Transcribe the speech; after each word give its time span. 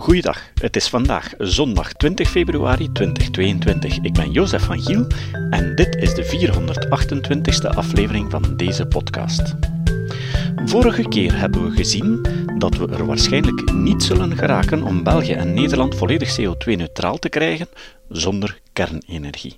Goeiedag, 0.00 0.50
het 0.54 0.76
is 0.76 0.88
vandaag 0.88 1.34
zondag 1.38 1.92
20 1.92 2.28
februari 2.28 2.92
2022. 2.92 3.98
Ik 3.98 4.12
ben 4.12 4.30
Jozef 4.30 4.62
van 4.62 4.82
Giel 4.82 5.06
en 5.50 5.74
dit 5.74 5.96
is 5.96 6.14
de 6.14 6.24
428ste 6.24 7.76
aflevering 7.76 8.30
van 8.30 8.56
deze 8.56 8.86
podcast. 8.86 9.54
Vorige 10.64 11.08
keer 11.08 11.38
hebben 11.38 11.64
we 11.64 11.76
gezien 11.76 12.26
dat 12.58 12.76
we 12.76 12.88
er 12.88 13.06
waarschijnlijk 13.06 13.72
niet 13.72 14.02
zullen 14.02 14.36
geraken 14.36 14.82
om 14.82 15.02
België 15.02 15.32
en 15.32 15.54
Nederland 15.54 15.94
volledig 15.94 16.40
CO2-neutraal 16.40 17.18
te 17.18 17.28
krijgen 17.28 17.68
zonder 18.08 18.60
kernenergie. 18.72 19.54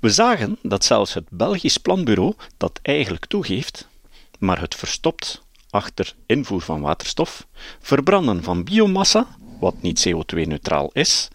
We 0.00 0.10
zagen 0.10 0.58
dat 0.62 0.84
zelfs 0.84 1.14
het 1.14 1.26
Belgisch 1.30 1.78
Planbureau 1.78 2.34
dat 2.56 2.78
eigenlijk 2.82 3.26
toegeeft, 3.26 3.88
maar 4.38 4.60
het 4.60 4.74
verstopt 4.74 5.46
achter 5.70 6.14
invoer 6.26 6.60
van 6.60 6.80
waterstof, 6.80 7.46
verbranden 7.80 8.42
van 8.42 8.64
biomassa, 8.64 9.26
wat 9.60 9.82
niet 9.82 10.08
CO2-neutraal 10.08 10.90
is, 10.92 11.28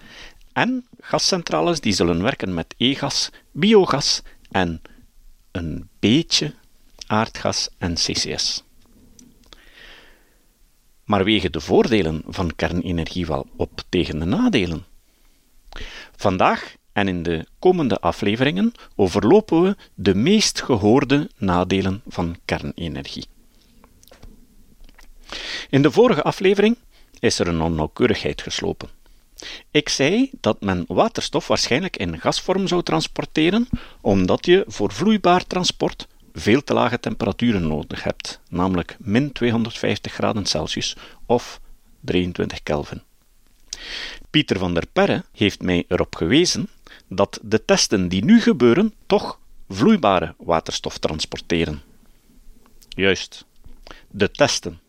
en 0.53 0.85
gascentrales 0.99 1.79
die 1.79 1.93
zullen 1.93 2.23
werken 2.23 2.53
met 2.53 2.73
e-gas, 2.77 3.29
biogas 3.51 4.21
en 4.51 4.81
een 5.51 5.89
beetje 5.99 6.53
aardgas 7.07 7.69
en 7.77 7.93
CCS. 7.93 8.63
Maar 11.03 11.23
wegen 11.23 11.51
de 11.51 11.59
voordelen 11.59 12.21
van 12.27 12.55
kernenergie 12.55 13.25
wel 13.25 13.47
op 13.55 13.81
tegen 13.89 14.19
de 14.19 14.25
nadelen? 14.25 14.85
Vandaag 16.15 16.75
en 16.93 17.07
in 17.07 17.23
de 17.23 17.45
komende 17.59 17.99
afleveringen 17.99 18.71
overlopen 18.95 19.61
we 19.61 19.75
de 19.93 20.15
meest 20.15 20.61
gehoorde 20.61 21.29
nadelen 21.37 22.01
van 22.07 22.35
kernenergie. 22.45 23.25
In 25.69 25.81
de 25.81 25.91
vorige 25.91 26.23
aflevering 26.23 26.77
is 27.19 27.39
er 27.39 27.47
een 27.47 27.61
onnauwkeurigheid 27.61 28.41
geslopen. 28.41 28.89
Ik 29.71 29.89
zei 29.89 30.29
dat 30.41 30.61
men 30.61 30.85
waterstof 30.87 31.47
waarschijnlijk 31.47 31.97
in 31.97 32.19
gasvorm 32.19 32.67
zou 32.67 32.83
transporteren, 32.83 33.67
omdat 34.01 34.45
je 34.45 34.63
voor 34.67 34.93
vloeibaar 34.93 35.47
transport 35.47 36.07
veel 36.33 36.63
te 36.63 36.73
lage 36.73 36.99
temperaturen 36.99 37.67
nodig 37.67 38.03
hebt, 38.03 38.39
namelijk 38.49 38.95
min 38.99 39.31
250 39.31 40.13
graden 40.13 40.45
Celsius 40.45 40.95
of 41.25 41.59
23 41.99 42.63
Kelvin. 42.63 43.01
Pieter 44.29 44.59
van 44.59 44.73
der 44.73 44.87
Perre 44.93 45.23
heeft 45.31 45.61
mij 45.61 45.85
erop 45.87 46.15
gewezen 46.15 46.69
dat 47.07 47.39
de 47.41 47.65
testen 47.65 48.07
die 48.07 48.23
nu 48.25 48.41
gebeuren 48.41 48.93
toch 49.05 49.39
vloeibare 49.69 50.35
waterstof 50.37 50.97
transporteren. 50.97 51.81
Juist, 52.89 53.45
de 54.09 54.31
testen. 54.31 54.79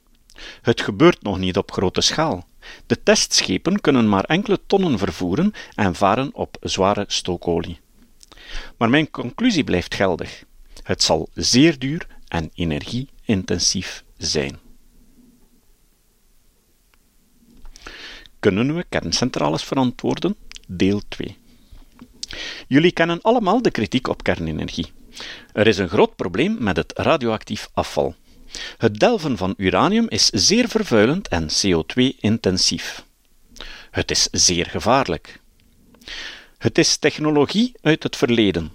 Het 0.63 0.81
gebeurt 0.81 1.23
nog 1.23 1.39
niet 1.39 1.57
op 1.57 1.73
grote 1.73 2.01
schaal. 2.01 2.47
De 2.87 3.03
testschepen 3.03 3.81
kunnen 3.81 4.09
maar 4.09 4.25
enkele 4.25 4.61
tonnen 4.67 4.99
vervoeren 4.99 5.53
en 5.75 5.95
varen 5.95 6.35
op 6.35 6.57
zware 6.61 7.05
stookolie. 7.07 7.81
Maar 8.77 8.91
mijn 8.91 9.11
conclusie 9.11 9.65
blijft 9.65 9.95
geldig. 9.95 10.45
Het 10.83 11.03
zal 11.03 11.29
zeer 11.35 11.79
duur 11.79 12.07
en 12.29 12.51
energieintensief 12.55 14.05
zijn. 14.17 14.59
Kunnen 18.39 18.75
we 18.75 18.85
kerncentrales 18.89 19.65
verantwoorden? 19.65 20.37
Deel 20.69 21.03
2. 21.09 21.37
Jullie 22.69 22.93
kennen 22.93 23.23
allemaal 23.23 23.63
de 23.63 23.71
kritiek 23.71 24.09
op 24.09 24.23
kernenergie. 24.23 24.93
Er 25.53 25.67
is 25.67 25.79
een 25.79 25.89
groot 25.89 26.17
probleem 26.17 26.57
met 26.63 26.77
het 26.77 26.93
radioactief 26.97 27.69
afval. 27.75 28.15
Het 28.77 28.99
delven 28.99 29.37
van 29.37 29.55
uranium 29.57 30.09
is 30.09 30.27
zeer 30.27 30.69
vervuilend 30.69 31.29
en 31.29 31.49
CO2-intensief. 31.49 33.05
Het 33.91 34.11
is 34.11 34.29
zeer 34.31 34.67
gevaarlijk. 34.67 35.41
Het 36.59 36.79
is 36.79 36.97
technologie 36.97 37.73
uit 37.81 38.03
het 38.03 38.17
verleden. 38.17 38.73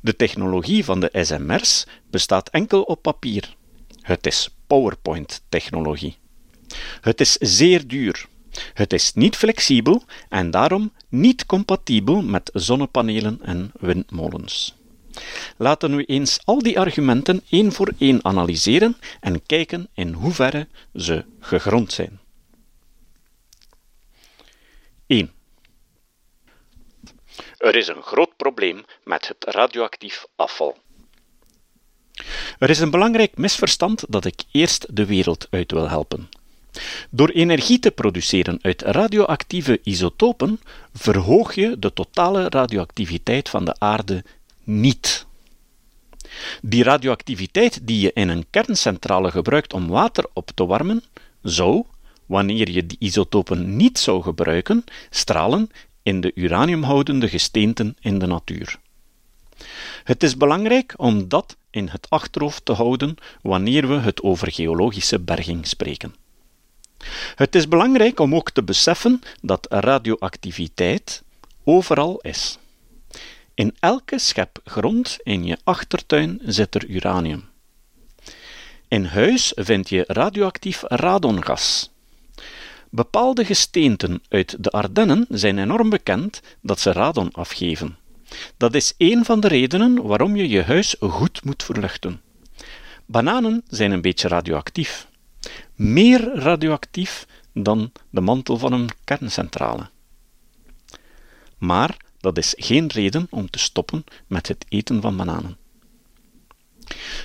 De 0.00 0.16
technologie 0.16 0.84
van 0.84 1.00
de 1.00 1.10
SMR's 1.12 1.86
bestaat 2.10 2.48
enkel 2.48 2.82
op 2.82 3.02
papier. 3.02 3.56
Het 4.00 4.26
is 4.26 4.48
PowerPoint-technologie. 4.66 6.16
Het 7.00 7.20
is 7.20 7.32
zeer 7.32 7.86
duur. 7.86 8.26
Het 8.74 8.92
is 8.92 9.12
niet 9.14 9.36
flexibel 9.36 10.02
en 10.28 10.50
daarom 10.50 10.92
niet 11.08 11.46
compatibel 11.46 12.22
met 12.22 12.50
zonnepanelen 12.52 13.38
en 13.42 13.72
windmolens. 13.80 14.77
Laten 15.56 15.96
we 15.96 16.04
eens 16.04 16.40
al 16.44 16.62
die 16.62 16.78
argumenten 16.78 17.42
één 17.50 17.72
voor 17.72 17.92
één 17.98 18.24
analyseren 18.24 18.96
en 19.20 19.46
kijken 19.46 19.88
in 19.94 20.12
hoeverre 20.12 20.68
ze 20.94 21.24
gegrond 21.40 21.92
zijn. 21.92 22.20
1. 25.06 25.32
Er 27.58 27.76
is 27.76 27.88
een 27.88 28.02
groot 28.02 28.36
probleem 28.36 28.84
met 29.04 29.28
het 29.28 29.44
radioactief 29.44 30.26
afval. 30.36 30.76
Er 32.58 32.70
is 32.70 32.78
een 32.78 32.90
belangrijk 32.90 33.36
misverstand 33.36 34.04
dat 34.08 34.24
ik 34.24 34.42
eerst 34.52 34.96
de 34.96 35.06
wereld 35.06 35.46
uit 35.50 35.72
wil 35.72 35.88
helpen. 35.88 36.28
Door 37.10 37.28
energie 37.28 37.78
te 37.78 37.90
produceren 37.90 38.58
uit 38.62 38.82
radioactieve 38.82 39.80
isotopen 39.82 40.60
verhoog 40.92 41.54
je 41.54 41.78
de 41.78 41.92
totale 41.92 42.48
radioactiviteit 42.48 43.48
van 43.48 43.64
de 43.64 43.74
aarde 43.78 44.24
niet. 44.68 45.26
Die 46.62 46.82
radioactiviteit 46.82 47.86
die 47.86 48.00
je 48.00 48.12
in 48.12 48.28
een 48.28 48.46
kerncentrale 48.50 49.30
gebruikt 49.30 49.72
om 49.72 49.88
water 49.88 50.26
op 50.32 50.50
te 50.54 50.66
warmen, 50.66 51.02
zou, 51.42 51.84
wanneer 52.26 52.70
je 52.70 52.86
die 52.86 52.96
isotopen 53.00 53.76
niet 53.76 53.98
zou 53.98 54.22
gebruiken, 54.22 54.84
stralen 55.10 55.70
in 56.02 56.20
de 56.20 56.32
uraniumhoudende 56.34 57.28
gesteenten 57.28 57.96
in 58.00 58.18
de 58.18 58.26
natuur. 58.26 58.78
Het 60.04 60.22
is 60.22 60.36
belangrijk 60.36 60.94
om 60.96 61.28
dat 61.28 61.56
in 61.70 61.88
het 61.88 62.10
achterhoofd 62.10 62.64
te 62.64 62.72
houden 62.72 63.14
wanneer 63.42 63.88
we 63.88 63.94
het 63.94 64.22
over 64.22 64.52
geologische 64.52 65.20
berging 65.20 65.66
spreken. 65.66 66.14
Het 67.34 67.54
is 67.54 67.68
belangrijk 67.68 68.20
om 68.20 68.34
ook 68.34 68.50
te 68.50 68.62
beseffen 68.62 69.20
dat 69.40 69.66
radioactiviteit 69.70 71.22
overal 71.64 72.18
is. 72.18 72.58
In 73.58 73.74
elke 73.80 74.18
schep 74.18 74.60
grond 74.64 75.18
in 75.22 75.44
je 75.44 75.58
achtertuin 75.64 76.40
zit 76.44 76.74
er 76.74 76.86
uranium. 76.86 77.48
In 78.88 79.04
huis 79.04 79.52
vind 79.54 79.88
je 79.88 80.04
radioactief 80.06 80.82
radongas. 80.86 81.90
Bepaalde 82.90 83.44
gesteenten 83.44 84.22
uit 84.28 84.64
de 84.64 84.70
Ardennen 84.70 85.26
zijn 85.28 85.58
enorm 85.58 85.90
bekend 85.90 86.40
dat 86.60 86.80
ze 86.80 86.92
radon 86.92 87.32
afgeven. 87.32 87.96
Dat 88.56 88.74
is 88.74 88.94
een 88.98 89.24
van 89.24 89.40
de 89.40 89.48
redenen 89.48 90.02
waarom 90.02 90.36
je 90.36 90.48
je 90.48 90.62
huis 90.62 90.96
goed 91.00 91.44
moet 91.44 91.62
verluchten. 91.62 92.20
Bananen 93.06 93.62
zijn 93.68 93.90
een 93.90 94.02
beetje 94.02 94.28
radioactief. 94.28 95.06
Meer 95.74 96.34
radioactief 96.34 97.26
dan 97.52 97.92
de 98.10 98.20
mantel 98.20 98.58
van 98.58 98.72
een 98.72 98.88
kerncentrale. 99.04 99.90
Maar 101.58 102.06
dat 102.20 102.38
is 102.38 102.54
geen 102.56 102.86
reden 102.86 103.26
om 103.30 103.50
te 103.50 103.58
stoppen 103.58 104.04
met 104.26 104.48
het 104.48 104.64
eten 104.68 105.00
van 105.00 105.16
bananen. 105.16 105.56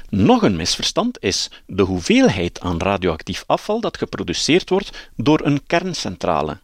Nog 0.09 0.41
een 0.41 0.55
misverstand 0.55 1.17
is 1.19 1.49
de 1.65 1.83
hoeveelheid 1.83 2.59
aan 2.59 2.81
radioactief 2.81 3.43
afval 3.47 3.79
dat 3.79 3.97
geproduceerd 3.97 4.69
wordt 4.69 5.09
door 5.15 5.45
een 5.45 5.65
kerncentrale. 5.65 6.59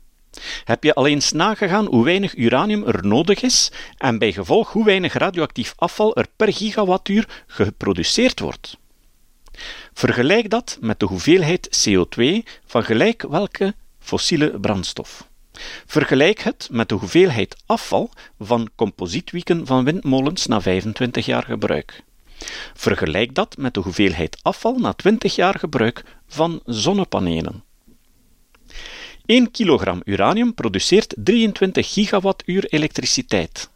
Heb 0.64 0.84
je 0.84 0.94
al 0.94 1.08
eens 1.08 1.32
nagegaan 1.32 1.86
hoe 1.86 2.04
weinig 2.04 2.36
uranium 2.36 2.84
er 2.88 3.06
nodig 3.06 3.42
is 3.42 3.72
en 3.98 4.18
bij 4.18 4.34
gevolg 4.34 4.72
hoe 4.72 4.86
weinig 4.86 5.14
radioactief 5.14 5.74
afval 5.76 6.16
er 6.16 6.28
per 6.36 6.54
gigawattuur 6.54 7.44
geproduceerd 7.48 8.40
wordt? 8.40 8.78
Vergelijk 9.94 10.50
dat 10.50 10.78
met 10.82 11.00
de 11.00 11.06
hoeveelheid 11.06 11.90
CO2 11.90 12.24
van 12.66 12.84
gelijk 12.84 13.22
welke 13.22 13.76
fossiele 14.00 14.60
brandstof. 14.60 15.29
Vergelijk 15.86 16.40
het 16.40 16.68
met 16.72 16.90
de 16.90 16.96
hoeveelheid 16.96 17.56
afval 17.66 18.10
van 18.40 18.70
composietwieken 18.76 19.66
van 19.66 19.84
windmolens 19.84 20.46
na 20.46 20.62
25 20.62 21.26
jaar 21.26 21.44
gebruik. 21.44 22.04
Vergelijk 22.74 23.36
dat 23.36 23.58
met 23.58 23.74
de 23.74 23.80
hoeveelheid 23.80 24.40
afval 24.42 24.78
na 24.78 24.94
20 24.94 25.36
jaar 25.36 25.60
gebruik 25.60 26.04
van 26.28 26.62
zonnepanelen. 26.66 27.64
1 29.26 29.52
kilogram 29.52 30.02
uranium 30.06 30.54
produceert 30.54 31.14
23 31.18 31.94
gigawattuur 31.94 32.66
elektriciteit. 32.66 33.70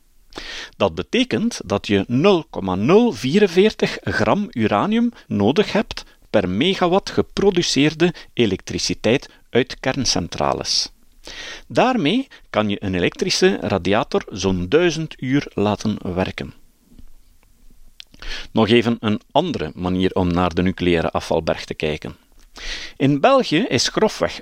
Dat 0.78 0.96
betekent 0.96 1.62
dat 1.66 1.88
je 1.88 2.04
0,044 2.08 3.98
gram 4.02 4.48
uranium 4.52 5.12
nodig 5.28 5.72
hebt 5.72 6.04
per 6.30 6.50
megawatt 6.50 7.10
geproduceerde 7.10 8.14
elektriciteit 8.34 9.30
uit 9.50 9.80
kerncentrales. 9.80 10.92
Daarmee 11.68 12.28
kan 12.50 12.70
je 12.70 12.84
een 12.84 12.96
elektrische 12.96 13.58
radiator 13.62 14.25
zo'n 14.30 14.70
1000 14.70 15.22
uur 15.22 15.52
laten 15.54 16.14
werken. 16.16 16.54
Nog 18.52 18.68
even 18.70 18.98
een 19.00 19.22
andere 19.31 19.72
manier 19.75 20.14
om 20.14 20.34
naar 20.34 20.54
de 20.54 20.62
nucleaire 20.62 21.12
afvalberg 21.12 21.66
te 21.66 21.74
kijken. 21.74 22.16
In 22.98 23.20
België 23.20 23.66
is 23.68 23.88
grofweg 23.88 24.40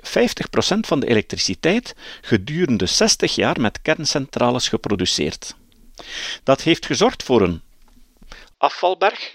van 0.80 1.00
de 1.00 1.06
elektriciteit 1.06 1.94
gedurende 2.20 2.86
60 2.86 3.34
jaar 3.34 3.60
met 3.60 3.82
kerncentrales 3.82 4.68
geproduceerd. 4.68 5.56
Dat 6.42 6.62
heeft 6.62 6.86
gezorgd 6.86 7.22
voor 7.22 7.42
een 7.42 7.60
afvalberg 8.56 9.34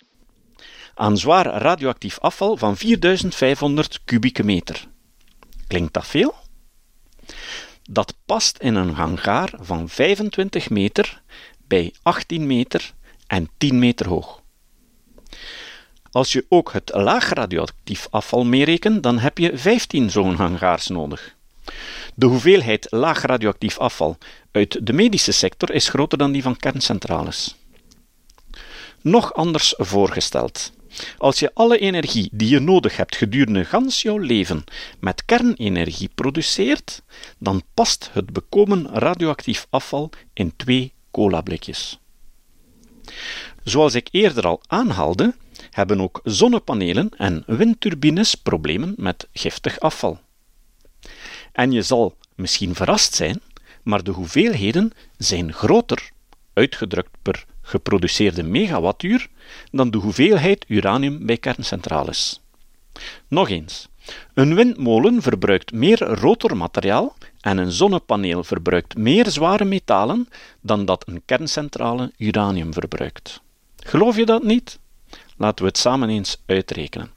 aan 0.95 1.17
zwaar 1.17 1.45
radioactief 1.45 2.19
afval 2.19 2.57
van 2.57 2.77
4500 2.77 3.99
kubieke 4.05 4.43
meter. 4.43 4.87
Klinkt 5.67 5.93
dat 5.93 6.07
veel? 6.07 6.35
Dat 7.89 8.13
past 8.25 8.57
in 8.57 8.75
een 8.75 8.93
hangaar 8.93 9.53
van 9.59 9.89
25 9.89 10.69
meter 10.69 11.21
bij 11.67 11.93
18 12.03 12.47
meter 12.47 12.93
en 13.27 13.49
10 13.57 13.79
meter 13.79 14.07
hoog. 14.07 14.41
Als 16.11 16.31
je 16.31 16.45
ook 16.49 16.73
het 16.73 16.91
laag 16.93 17.29
radioactief 17.29 18.07
afval 18.09 18.45
meerekent, 18.45 19.03
dan 19.03 19.19
heb 19.19 19.37
je 19.37 19.57
15 19.57 20.09
zo'n 20.09 20.35
hangaars 20.35 20.87
nodig. 20.87 21.35
De 22.15 22.25
hoeveelheid 22.25 22.87
laag 22.89 23.21
radioactief 23.21 23.77
afval 23.77 24.17
uit 24.51 24.85
de 24.85 24.93
medische 24.93 25.31
sector 25.31 25.71
is 25.71 25.89
groter 25.89 26.17
dan 26.17 26.31
die 26.31 26.41
van 26.41 26.57
kerncentrales. 26.57 27.55
Nog 29.01 29.33
anders 29.33 29.73
voorgesteld. 29.77 30.71
Als 31.17 31.39
je 31.39 31.51
alle 31.53 31.79
energie 31.79 32.29
die 32.31 32.49
je 32.49 32.59
nodig 32.59 32.97
hebt 32.97 33.15
gedurende 33.15 33.65
gans 33.65 34.01
jouw 34.01 34.17
leven 34.17 34.63
met 34.99 35.25
kernenergie 35.25 36.09
produceert, 36.15 37.01
dan 37.39 37.63
past 37.73 38.09
het 38.13 38.33
bekomen 38.33 38.87
radioactief 38.93 39.67
afval 39.69 40.09
in 40.33 40.53
twee 40.55 40.93
colablikjes. 41.11 41.99
Zoals 43.63 43.95
ik 43.95 44.07
eerder 44.11 44.47
al 44.47 44.61
aanhaalde, 44.67 45.35
hebben 45.71 46.01
ook 46.01 46.21
zonnepanelen 46.23 47.09
en 47.17 47.43
windturbines 47.45 48.35
problemen 48.35 48.93
met 48.97 49.27
giftig 49.33 49.79
afval. 49.79 50.19
En 51.51 51.71
je 51.71 51.81
zal 51.81 52.17
misschien 52.35 52.75
verrast 52.75 53.15
zijn, 53.15 53.41
maar 53.83 54.03
de 54.03 54.11
hoeveelheden 54.11 54.91
zijn 55.17 55.53
groter, 55.53 56.11
uitgedrukt 56.57 57.17
per 57.21 57.45
geproduceerde 57.61 58.43
megawattuur, 58.43 59.27
dan 59.71 59.91
de 59.91 59.97
hoeveelheid 59.97 60.65
uranium 60.67 61.25
bij 61.25 61.37
kerncentrales. 61.37 62.41
Nog 63.27 63.49
eens, 63.49 63.87
een 64.33 64.55
windmolen 64.55 65.21
verbruikt 65.21 65.71
meer 65.71 65.99
rotormateriaal 65.99 67.15
en 67.41 67.57
een 67.57 67.71
zonnepaneel 67.71 68.43
verbruikt 68.43 68.97
meer 68.97 69.29
zware 69.29 69.65
metalen 69.65 70.27
dan 70.61 70.85
dat 70.85 71.07
een 71.07 71.21
kerncentrale 71.25 72.11
uranium 72.17 72.73
verbruikt. 72.73 73.41
Geloof 73.77 74.15
je 74.15 74.25
dat 74.25 74.43
niet? 74.43 74.79
Laten 75.37 75.63
we 75.63 75.69
het 75.69 75.77
samen 75.77 76.09
eens 76.09 76.41
uitrekenen. 76.45 77.11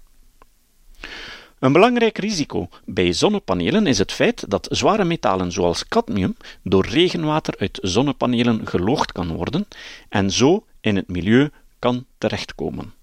Een 1.61 1.73
belangrijk 1.73 2.19
risico 2.19 2.69
bij 2.85 3.13
zonnepanelen 3.13 3.87
is 3.87 3.99
het 3.99 4.13
feit 4.13 4.51
dat 4.51 4.69
zware 4.71 5.05
metalen 5.05 5.53
zoals 5.53 5.89
cadmium 5.89 6.37
door 6.63 6.87
regenwater 6.87 7.55
uit 7.59 7.79
zonnepanelen 7.83 8.67
geloogd 8.67 9.13
kan 9.13 9.33
worden 9.33 9.69
en 10.09 10.31
zo 10.31 10.65
in 10.81 10.97
het 10.97 11.09
milieu 11.09 11.51
kan 11.79 12.07
terechtkomen. 12.19 12.95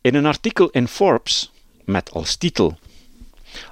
In 0.00 0.14
een 0.14 0.26
artikel 0.26 0.68
in 0.70 0.88
Forbes 0.88 1.50
met 1.84 2.10
als 2.10 2.36
titel 2.36 2.78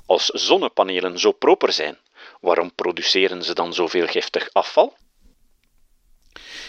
Als 0.06 0.26
zonnepanelen 0.26 1.18
zo 1.18 1.32
proper 1.32 1.72
zijn, 1.72 1.96
waarom 2.40 2.74
produceren 2.74 3.44
ze 3.44 3.54
dan 3.54 3.74
zoveel 3.74 4.06
giftig 4.06 4.52
afval? 4.52 4.96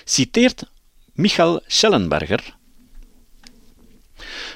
citeert 0.04 0.64
Michael 1.14 1.62
Schellenberger. 1.68 2.60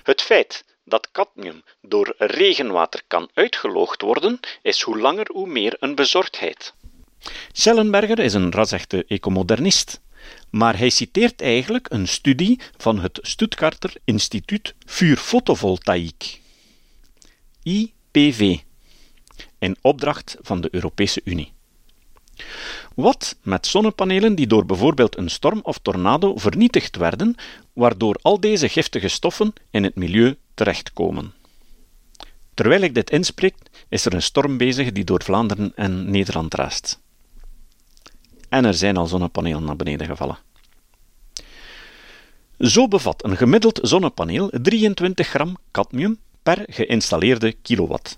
Het 0.04 0.22
feit 0.22 0.66
dat 0.84 1.12
cadmium 1.12 1.64
door 1.82 2.14
regenwater 2.18 3.02
kan 3.08 3.30
uitgeloogd 3.34 4.02
worden, 4.02 4.40
is 4.62 4.82
hoe 4.82 5.00
langer 5.00 5.28
hoe 5.32 5.48
meer 5.48 5.76
een 5.80 5.96
bezorgdheid. 5.96 6.74
Schellenberger 7.52 8.20
is 8.20 8.34
een 8.34 8.52
rasechte 8.52 9.06
ecomodernist, 9.08 10.02
maar 10.50 10.78
hij 10.78 10.90
citeert 10.90 11.42
eigenlijk 11.42 11.88
een 11.90 12.08
studie 12.08 12.60
van 12.78 13.00
het 13.00 13.20
Stuttgarter 13.22 13.94
Instituut 14.04 14.74
für 14.86 15.18
Photovoltaïek, 15.18 16.40
IPV, 17.64 18.58
in 19.60 19.78
opdracht 19.82 20.38
van 20.42 20.62
de 20.62 20.68
Europese 20.72 21.22
Unie. 21.24 21.55
Wat 22.96 23.36
met 23.42 23.68
zonnepanelen 23.68 24.36
die 24.36 24.48
door 24.48 24.66
bijvoorbeeld 24.66 25.18
een 25.18 25.30
storm 25.30 25.60
of 25.64 25.78
tornado 25.78 26.38
vernietigd 26.38 26.96
werden, 26.96 27.36
waardoor 27.74 28.20
al 28.22 28.40
deze 28.40 28.70
giftige 28.70 29.08
stoffen 29.08 29.54
in 29.70 29.84
het 29.84 29.96
milieu 29.96 30.38
terechtkomen? 30.54 31.34
Terwijl 32.54 32.82
ik 32.82 32.94
dit 32.94 33.10
inspreek, 33.10 33.56
is 33.90 34.06
er 34.06 34.14
een 34.14 34.22
storm 34.22 34.58
bezig 34.58 34.92
die 34.92 35.04
door 35.04 35.24
Vlaanderen 35.24 35.72
en 35.76 36.12
Nederland 36.12 36.54
raast. 36.54 37.00
En 38.50 38.66
er 38.66 38.74
zijn 38.74 38.98
al 38.98 39.08
zonnepanelen 39.08 39.64
naar 39.64 39.76
beneden 39.76 40.08
gevallen. 40.08 40.38
Zo 42.60 42.88
bevat 42.88 43.24
een 43.24 43.38
gemiddeld 43.38 43.80
zonnepaneel 43.82 44.50
23 44.62 45.28
gram 45.28 45.58
cadmium 45.72 46.20
per 46.44 46.64
geïnstalleerde 46.68 47.52
kilowatt. 47.52 48.18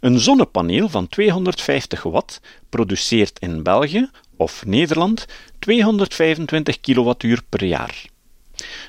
Een 0.00 0.20
zonnepaneel 0.20 0.88
van 0.88 1.08
250 1.08 2.02
watt 2.02 2.40
produceert 2.68 3.38
in 3.38 3.62
België 3.62 4.10
of 4.36 4.66
Nederland 4.66 5.26
225 5.58 6.80
kilowattuur 6.80 7.42
per 7.48 7.64
jaar. 7.64 8.06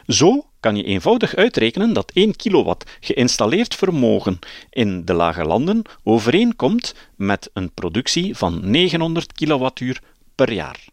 Zo 0.07 0.45
kan 0.59 0.75
je 0.75 0.83
eenvoudig 0.83 1.35
uitrekenen 1.35 1.93
dat 1.93 2.11
1 2.13 2.35
kilowatt 2.35 2.97
geïnstalleerd 2.99 3.75
vermogen 3.75 4.39
in 4.69 5.05
de 5.05 5.13
lage 5.13 5.43
landen 5.43 5.81
overeenkomt 6.03 6.95
met 7.15 7.49
een 7.53 7.71
productie 7.73 8.37
van 8.37 8.69
900 8.69 9.33
kilowattuur 9.33 10.01
per 10.35 10.51
jaar. 10.51 10.85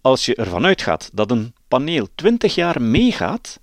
Als 0.00 0.26
je 0.26 0.34
ervan 0.34 0.64
uitgaat 0.64 1.10
dat 1.12 1.30
een 1.30 1.54
paneel 1.68 2.08
20 2.14 2.54
jaar 2.54 2.82
meegaat, 2.82 3.60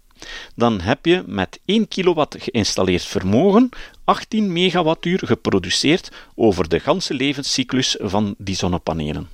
dan 0.56 0.82
heb 0.82 1.06
je 1.06 1.24
met 1.26 1.60
1 1.66 1.88
kilowatt 1.88 2.36
geïnstalleerd 2.40 3.04
vermogen 3.04 3.70
18 4.04 4.54
megawattuur 4.54 5.22
geproduceerd 5.26 6.12
over 6.36 6.70
de 6.70 6.80
ganse 6.80 7.14
levenscyclus 7.14 7.96
van 8.00 8.36
die 8.38 8.56
zonnepanelen. 8.56 9.30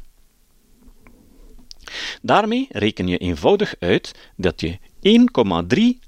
Daarmee 2.21 2.67
reken 2.69 3.07
je 3.07 3.17
eenvoudig 3.17 3.75
uit 3.79 4.11
dat 4.35 4.61
je 4.61 4.77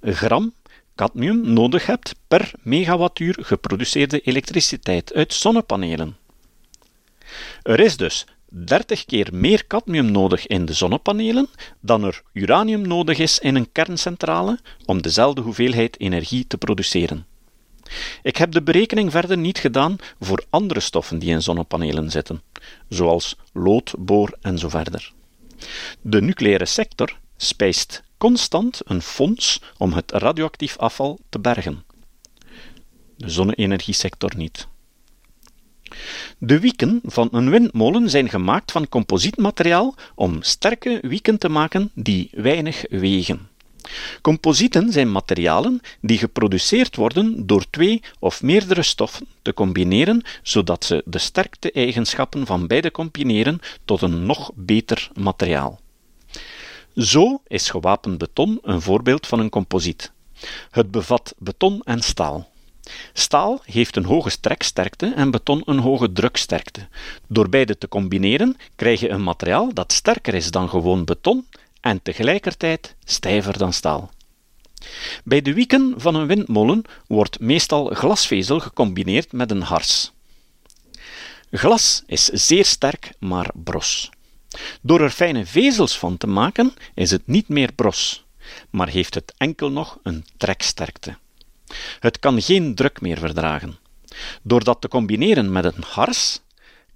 1,3 0.01 0.11
gram 0.13 0.53
cadmium 0.95 1.53
nodig 1.53 1.85
hebt 1.85 2.15
per 2.27 2.51
megawattuur 2.61 3.37
geproduceerde 3.41 4.19
elektriciteit 4.19 5.13
uit 5.13 5.33
zonnepanelen. 5.33 6.17
Er 7.63 7.79
is 7.79 7.97
dus 7.97 8.25
30 8.55 9.05
keer 9.05 9.29
meer 9.31 9.67
cadmium 9.67 10.11
nodig 10.11 10.47
in 10.47 10.65
de 10.65 10.73
zonnepanelen 10.73 11.47
dan 11.79 12.03
er 12.03 12.21
uranium 12.33 12.87
nodig 12.87 13.17
is 13.17 13.39
in 13.39 13.55
een 13.55 13.71
kerncentrale 13.71 14.59
om 14.85 15.01
dezelfde 15.01 15.41
hoeveelheid 15.41 15.99
energie 15.99 16.47
te 16.47 16.57
produceren. 16.57 17.25
Ik 18.23 18.37
heb 18.37 18.51
de 18.51 18.61
berekening 18.61 19.11
verder 19.11 19.37
niet 19.37 19.57
gedaan 19.57 19.95
voor 20.19 20.45
andere 20.49 20.79
stoffen 20.79 21.19
die 21.19 21.29
in 21.29 21.41
zonnepanelen 21.41 22.11
zitten, 22.11 22.41
zoals 22.89 23.35
lood, 23.53 23.93
boor 23.97 24.37
en 24.41 24.57
zo 24.57 24.69
verder. 24.69 25.11
De 26.01 26.21
nucleaire 26.21 26.65
sector 26.65 27.17
spijst 27.37 28.03
constant 28.17 28.81
een 28.83 29.01
fonds 29.01 29.61
om 29.77 29.93
het 29.93 30.11
radioactief 30.11 30.77
afval 30.77 31.19
te 31.29 31.39
bergen. 31.39 31.83
De 33.17 33.29
zonne-energiesector 33.29 34.31
niet. 34.35 34.67
De 36.37 36.59
wieken 36.59 36.99
van 37.03 37.27
een 37.31 37.49
windmolen 37.49 38.09
zijn 38.09 38.29
gemaakt 38.29 38.71
van 38.71 38.89
composietmateriaal 38.89 39.95
om 40.15 40.41
sterke 40.41 40.99
wieken 41.01 41.37
te 41.37 41.49
maken 41.49 41.91
die 41.93 42.29
weinig 42.31 42.85
wegen. 42.89 43.51
Composieten 44.21 44.91
zijn 44.91 45.11
materialen 45.11 45.81
die 46.01 46.17
geproduceerd 46.17 46.95
worden 46.95 47.47
door 47.47 47.69
twee 47.69 48.01
of 48.19 48.41
meerdere 48.41 48.83
stoffen 48.83 49.27
te 49.41 49.53
combineren, 49.53 50.23
zodat 50.41 50.85
ze 50.85 51.01
de 51.05 51.17
sterkte-eigenschappen 51.17 52.45
van 52.45 52.67
beide 52.67 52.91
combineren 52.91 53.59
tot 53.85 54.01
een 54.01 54.25
nog 54.25 54.51
beter 54.55 55.09
materiaal. 55.13 55.79
Zo 56.95 57.41
is 57.47 57.69
gewapend 57.69 58.17
beton 58.17 58.59
een 58.61 58.81
voorbeeld 58.81 59.27
van 59.27 59.39
een 59.39 59.49
composiet. 59.49 60.11
Het 60.71 60.91
bevat 60.91 61.33
beton 61.37 61.81
en 61.83 62.01
staal. 62.01 62.51
Staal 63.13 63.61
heeft 63.65 63.95
een 63.95 64.05
hoge 64.05 64.29
streksterkte 64.29 65.13
en 65.15 65.31
beton 65.31 65.61
een 65.65 65.79
hoge 65.79 66.11
druksterkte. 66.11 66.87
Door 67.27 67.49
beide 67.49 67.77
te 67.77 67.87
combineren 67.87 68.57
krijg 68.75 68.99
je 68.99 69.09
een 69.09 69.23
materiaal 69.23 69.73
dat 69.73 69.93
sterker 69.93 70.33
is 70.33 70.51
dan 70.51 70.69
gewoon 70.69 71.05
beton 71.05 71.47
en 71.81 72.01
tegelijkertijd 72.01 72.95
stijver 73.03 73.57
dan 73.57 73.73
staal. 73.73 74.11
Bij 75.23 75.41
de 75.41 75.53
wieken 75.53 75.93
van 75.97 76.15
een 76.15 76.27
windmolen 76.27 76.81
wordt 77.07 77.39
meestal 77.39 77.85
glasvezel 77.85 78.59
gecombineerd 78.59 79.31
met 79.31 79.51
een 79.51 79.61
hars. 79.61 80.11
Glas 81.51 82.03
is 82.05 82.25
zeer 82.25 82.65
sterk, 82.65 83.13
maar 83.19 83.51
bros. 83.53 84.09
Door 84.81 85.01
er 85.01 85.09
fijne 85.09 85.45
vezels 85.45 85.97
van 85.97 86.17
te 86.17 86.27
maken, 86.27 86.73
is 86.93 87.11
het 87.11 87.27
niet 87.27 87.47
meer 87.47 87.73
bros, 87.73 88.25
maar 88.69 88.87
heeft 88.87 89.13
het 89.13 89.33
enkel 89.37 89.71
nog 89.71 89.97
een 90.03 90.25
treksterkte. 90.37 91.17
Het 91.99 92.19
kan 92.19 92.41
geen 92.41 92.75
druk 92.75 93.01
meer 93.01 93.17
verdragen. 93.17 93.77
Door 94.41 94.63
dat 94.63 94.81
te 94.81 94.87
combineren 94.87 95.51
met 95.51 95.65
een 95.65 95.83
hars, 95.87 96.39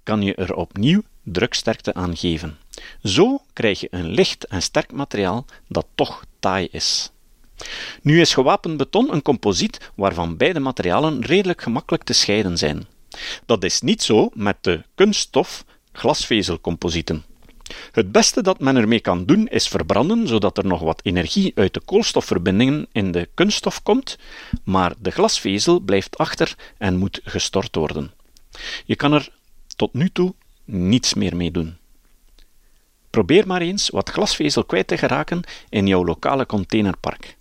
kan 0.02 0.22
je 0.22 0.34
er 0.34 0.54
opnieuw 0.54 1.02
druksterkte 1.22 1.94
aan 1.94 2.16
geven. 2.16 2.58
Zo 3.02 3.42
krijg 3.52 3.80
je 3.80 3.88
een 3.90 4.10
licht 4.10 4.44
en 4.44 4.62
sterk 4.62 4.92
materiaal 4.92 5.44
dat 5.66 5.86
toch 5.94 6.24
taai 6.38 6.68
is. 6.70 7.10
Nu 8.02 8.20
is 8.20 8.34
gewapend 8.34 8.76
beton 8.76 9.12
een 9.12 9.22
composiet 9.22 9.90
waarvan 9.94 10.36
beide 10.36 10.60
materialen 10.60 11.20
redelijk 11.20 11.62
gemakkelijk 11.62 12.02
te 12.02 12.12
scheiden 12.12 12.58
zijn. 12.58 12.86
Dat 13.46 13.64
is 13.64 13.80
niet 13.80 14.02
zo 14.02 14.30
met 14.34 14.56
de 14.60 14.82
kunststof 14.94 15.64
glasvezelcomposieten. 15.92 17.24
Het 17.92 18.12
beste 18.12 18.42
dat 18.42 18.60
men 18.60 18.76
ermee 18.76 19.00
kan 19.00 19.24
doen 19.24 19.48
is 19.48 19.68
verbranden, 19.68 20.26
zodat 20.28 20.58
er 20.58 20.66
nog 20.66 20.80
wat 20.80 21.00
energie 21.02 21.52
uit 21.54 21.74
de 21.74 21.80
koolstofverbindingen 21.80 22.86
in 22.92 23.12
de 23.12 23.28
kunststof 23.34 23.82
komt, 23.82 24.18
maar 24.64 24.94
de 24.98 25.10
glasvezel 25.10 25.80
blijft 25.80 26.18
achter 26.18 26.54
en 26.78 26.96
moet 26.96 27.20
gestort 27.24 27.74
worden. 27.74 28.12
Je 28.84 28.96
kan 28.96 29.12
er 29.12 29.28
tot 29.76 29.94
nu 29.94 30.10
toe 30.10 30.34
niets 30.64 31.14
meer 31.14 31.36
mee 31.36 31.50
doen. 31.50 31.76
Probeer 33.10 33.46
maar 33.46 33.60
eens 33.60 33.88
wat 33.88 34.08
glasvezel 34.08 34.64
kwijt 34.64 34.86
te 34.86 34.98
geraken 34.98 35.42
in 35.68 35.86
jouw 35.86 36.04
lokale 36.04 36.46
containerpark. 36.46 37.36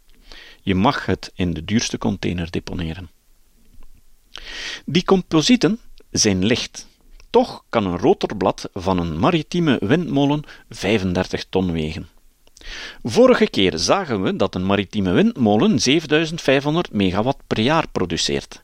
Je 0.61 0.75
mag 0.75 1.05
het 1.05 1.31
in 1.35 1.53
de 1.53 1.65
duurste 1.65 1.97
container 1.97 2.51
deponeren. 2.51 3.09
Die 4.85 5.03
composieten 5.03 5.79
zijn 6.11 6.45
licht. 6.45 6.87
Toch 7.29 7.63
kan 7.69 7.85
een 7.85 7.97
rotorblad 7.97 8.69
van 8.73 8.97
een 8.97 9.19
maritieme 9.19 9.77
windmolen 9.81 10.43
35 10.69 11.45
ton 11.49 11.71
wegen. 11.71 12.07
Vorige 13.03 13.49
keer 13.49 13.77
zagen 13.77 14.21
we 14.23 14.35
dat 14.35 14.55
een 14.55 14.65
maritieme 14.65 15.11
windmolen 15.11 15.79
7500 15.79 16.91
megawatt 16.93 17.37
per 17.47 17.59
jaar 17.59 17.87
produceert. 17.91 18.63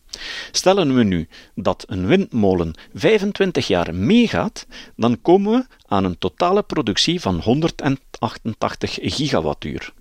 Stellen 0.52 0.96
we 0.96 1.04
nu 1.04 1.28
dat 1.56 1.84
een 1.88 2.08
windmolen 2.08 2.74
25 2.94 3.68
jaar 3.68 3.96
meegaat, 3.96 4.66
dan 4.96 5.22
komen 5.22 5.52
we 5.52 5.66
aan 5.88 6.04
een 6.04 6.18
totale 6.18 6.64
productie 6.64 7.22
van 7.22 7.40
188 7.40 8.98
gigawattuur. 9.02 9.94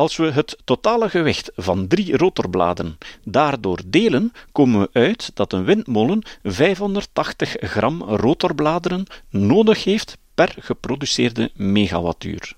Als 0.00 0.16
we 0.16 0.30
het 0.30 0.56
totale 0.64 1.08
gewicht 1.10 1.50
van 1.56 1.86
drie 1.86 2.16
rotorbladen 2.16 2.98
daardoor 3.24 3.80
delen, 3.86 4.32
komen 4.52 4.80
we 4.80 4.90
uit 4.92 5.30
dat 5.34 5.52
een 5.52 5.64
windmolen 5.64 6.22
580 6.42 7.56
gram 7.58 8.02
rotorbladeren 8.02 9.06
nodig 9.30 9.84
heeft 9.84 10.16
per 10.34 10.54
geproduceerde 10.58 11.50
megawattuur. 11.54 12.56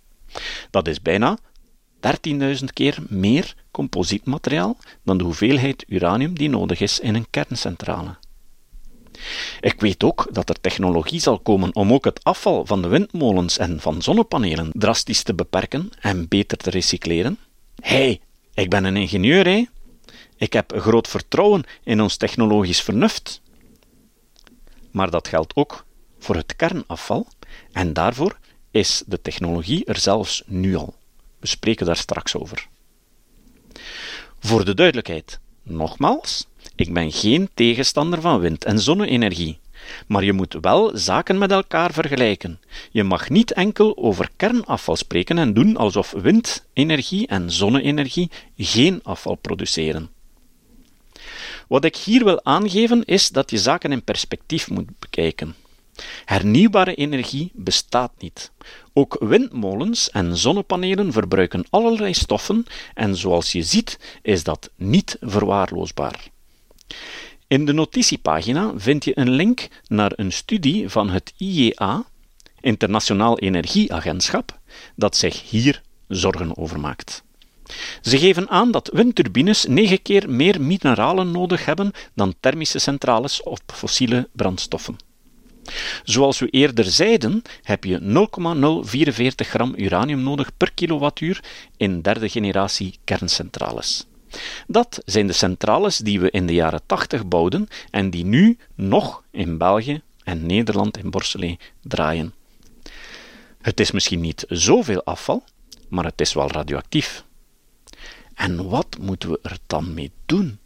Dat 0.71 0.89
is 0.89 1.03
bijna 1.03 1.39
13.000 2.31 2.65
keer 2.73 2.97
meer 3.09 3.55
composietmateriaal 3.71 4.77
dan 5.03 5.19
de 5.19 5.25
hoeveelheid 5.25 5.85
uranium 5.89 6.35
die 6.35 6.49
nodig 6.49 6.81
is 6.81 7.01
in 7.01 7.15
een 7.15 7.31
kerncentrale. 7.31 8.17
Ik 9.61 9.81
weet 9.81 10.05
ook 10.05 10.29
dat 10.31 10.49
er 10.49 10.61
technologie 10.61 11.21
zal 11.21 11.39
komen 11.39 11.75
om 11.75 11.93
ook 11.93 12.05
het 12.05 12.25
afval 12.25 12.67
van 12.67 12.83
de 12.83 12.89
windmolens 12.89 13.59
en 13.59 13.81
van 13.81 14.03
zonnepanelen 14.03 14.71
drastisch 14.73 15.23
te 15.23 15.35
beperken 15.35 15.91
en 16.01 16.29
beter 16.29 16.59
te 16.59 16.71
recycleren. 16.71 17.39
Hé, 17.81 17.97
hey, 17.97 18.21
ik 18.55 18.71
ben 18.71 18.85
een 18.85 18.97
ingenieur, 18.97 19.47
hè? 19.47 19.65
Ik 20.37 20.53
heb 20.53 20.73
groot 20.77 21.09
vertrouwen 21.09 21.65
in 21.85 22.01
ons 22.01 22.17
technologisch 22.17 22.83
vernuft. 22.83 23.41
Maar 24.91 25.11
dat 25.11 25.29
geldt 25.29 25.57
ook 25.57 25.85
voor 26.19 26.37
het 26.37 26.57
kernafval, 26.57 27.27
en 27.73 27.93
daarvoor 27.93 28.39
is 28.71 29.03
de 29.07 29.21
technologie 29.21 29.85
er 29.85 29.99
zelfs 29.99 30.43
nu 30.47 30.77
al. 30.77 30.95
We 31.39 31.47
spreken 31.47 31.87
daar 31.87 31.97
straks 31.97 32.37
over. 32.37 32.69
Voor 34.41 34.65
de 34.65 34.75
duidelijkheid, 34.75 35.41
nogmaals, 35.63 36.47
ik 36.83 36.93
ben 36.93 37.13
geen 37.13 37.49
tegenstander 37.55 38.21
van 38.21 38.41
wind- 38.41 38.65
en 38.65 38.79
zonne-energie. 38.79 39.59
Maar 40.07 40.25
je 40.25 40.33
moet 40.33 40.57
wel 40.61 40.91
zaken 40.95 41.39
met 41.39 41.51
elkaar 41.51 41.93
vergelijken. 41.93 42.61
Je 42.91 43.05
mag 43.05 43.29
niet 43.29 43.53
enkel 43.53 43.97
over 43.97 44.31
kernafval 44.37 44.97
spreken 44.97 45.39
en 45.39 45.53
doen 45.53 45.77
alsof 45.77 46.15
windenergie 46.17 47.27
en 47.27 47.51
zonne-energie 47.51 48.31
geen 48.57 49.01
afval 49.03 49.35
produceren. 49.35 50.11
Wat 51.69 51.85
ik 51.85 51.97
hier 51.97 52.25
wil 52.25 52.45
aangeven 52.45 53.05
is 53.05 53.29
dat 53.29 53.51
je 53.51 53.59
zaken 53.59 53.93
in 53.93 54.05
perspectief 54.05 54.71
moet 54.71 54.99
bekijken. 54.99 55.55
Hernieuwbare 56.25 56.95
energie 56.95 57.51
bestaat 57.55 58.13
niet. 58.19 58.51
Ook 58.93 59.17
windmolens 59.21 60.11
en 60.11 60.37
zonnepanelen 60.37 61.13
verbruiken 61.13 61.65
allerlei 61.71 62.15
stoffen 62.15 62.67
en 62.95 63.17
zoals 63.17 63.53
je 63.53 63.63
ziet 63.63 63.99
is 64.23 64.45
dat 64.45 64.71
niet 64.77 65.17
verwaarloosbaar. 65.21 66.32
In 67.47 67.65
de 67.65 67.73
notitiepagina 67.73 68.73
vind 68.77 69.05
je 69.05 69.19
een 69.19 69.31
link 69.31 69.69
naar 69.87 70.13
een 70.17 70.33
studie 70.33 70.89
van 70.89 71.11
het 71.11 71.33
IEA, 71.37 72.05
Internationaal 72.61 73.39
Energieagentschap, 73.39 74.59
dat 74.97 75.17
zich 75.17 75.51
hier 75.51 75.83
zorgen 76.09 76.57
over 76.57 76.81
maakt. 76.81 77.23
Ze 78.03 78.19
geven 78.19 78.49
aan 78.49 78.71
dat 78.71 78.91
windturbines 78.93 79.65
negen 79.65 80.03
keer 80.03 80.31
meer 80.31 80.61
mineralen 80.61 81.31
nodig 81.31 81.65
hebben 81.65 81.93
dan 82.15 82.35
thermische 82.41 82.79
centrales 82.79 83.43
op 83.43 83.61
fossiele 83.67 84.29
brandstoffen. 84.33 84.97
Zoals 86.05 86.39
we 86.39 86.49
eerder 86.49 86.85
zeiden, 86.85 87.43
heb 87.63 87.85
je 87.85 87.99
0,044 88.01 89.49
gram 89.49 89.75
uranium 89.77 90.23
nodig 90.23 90.57
per 90.57 90.73
kilowattuur 90.73 91.45
in 91.77 92.01
derde 92.01 92.29
generatie 92.29 92.99
kerncentrales. 93.05 94.07
Dat 94.67 95.03
zijn 95.05 95.27
de 95.27 95.33
centrales 95.33 95.97
die 95.97 96.21
we 96.21 96.31
in 96.31 96.47
de 96.47 96.55
jaren 96.55 96.81
80 96.87 97.27
bouwden 97.27 97.69
en 97.91 98.11
die 98.11 98.25
nu 98.25 98.59
nog 98.75 99.23
in 99.31 99.59
België 99.59 100.03
en 100.25 100.47
Nederland 100.47 100.97
in 100.97 101.11
Borselé 101.11 101.57
draaien. 101.83 102.35
Het 103.61 103.81
is 103.81 103.91
misschien 103.91 104.21
niet 104.21 104.45
zoveel 104.49 105.05
afval, 105.05 105.45
maar 105.89 106.05
het 106.05 106.21
is 106.21 106.33
wel 106.33 106.51
radioactief. 106.51 107.25
En 108.35 108.69
wat 108.69 108.97
moeten 109.01 109.31
we 109.31 109.39
er 109.43 109.59
dan 109.67 109.95
mee 109.95 110.11
doen? 110.27 110.59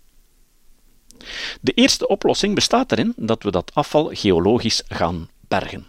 De 1.61 1.73
eerste 1.73 2.09
oplossing 2.09 2.55
bestaat 2.55 2.93
erin 2.93 3.13
dat 3.17 3.43
we 3.43 3.51
dat 3.51 3.75
afval 3.75 4.11
geologisch 4.13 4.83
gaan 4.89 5.29
bergen. 5.49 5.87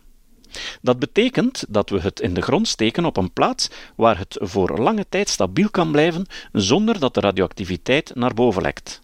Dat 0.81 0.99
betekent 0.99 1.65
dat 1.67 1.89
we 1.89 1.99
het 1.99 2.19
in 2.19 2.33
de 2.33 2.41
grond 2.41 2.67
steken 2.67 3.05
op 3.05 3.17
een 3.17 3.33
plaats 3.33 3.69
waar 3.95 4.17
het 4.17 4.37
voor 4.39 4.79
lange 4.79 5.05
tijd 5.09 5.29
stabiel 5.29 5.69
kan 5.69 5.91
blijven 5.91 6.25
zonder 6.51 6.99
dat 6.99 7.13
de 7.13 7.19
radioactiviteit 7.19 8.15
naar 8.15 8.33
boven 8.33 8.61
lekt. 8.61 9.01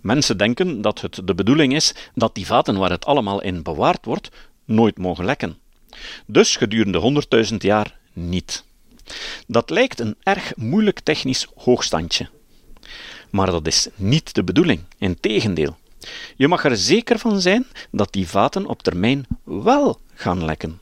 Mensen 0.00 0.38
denken 0.38 0.80
dat 0.80 1.00
het 1.00 1.20
de 1.24 1.34
bedoeling 1.34 1.74
is 1.74 1.94
dat 2.14 2.34
die 2.34 2.46
vaten 2.46 2.76
waar 2.76 2.90
het 2.90 3.06
allemaal 3.06 3.42
in 3.42 3.62
bewaard 3.62 4.04
wordt 4.04 4.30
nooit 4.64 4.98
mogen 4.98 5.24
lekken. 5.24 5.58
Dus 6.26 6.56
gedurende 6.56 7.24
100.000 7.50 7.56
jaar 7.56 7.98
niet. 8.12 8.64
Dat 9.46 9.70
lijkt 9.70 10.00
een 10.00 10.16
erg 10.22 10.56
moeilijk 10.56 11.00
technisch 11.00 11.46
hoogstandje. 11.56 12.28
Maar 13.30 13.46
dat 13.46 13.66
is 13.66 13.88
niet 13.94 14.34
de 14.34 14.44
bedoeling, 14.44 14.80
integendeel. 14.98 15.76
Je 16.36 16.48
mag 16.48 16.64
er 16.64 16.76
zeker 16.76 17.18
van 17.18 17.40
zijn 17.40 17.66
dat 17.90 18.12
die 18.12 18.28
vaten 18.28 18.66
op 18.66 18.82
termijn 18.82 19.26
wel 19.44 20.00
gaan 20.14 20.44
lekken. 20.44 20.80